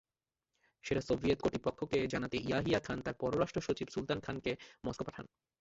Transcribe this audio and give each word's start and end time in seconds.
সেটা 0.83 1.01
সোভিয়েত 1.01 1.39
কর্তৃপক্ষকে 1.41 1.97
জানাতে 2.07 2.37
ইয়াহিয়া 2.39 2.79
খান 2.79 2.97
তাঁর 3.01 3.19
পররাষ্ট্রসচিব 3.19 3.87
সুলতান 3.89 4.19
খানকে 4.19 4.51
মস্কো 4.85 5.03
পাঠান। 5.07 5.25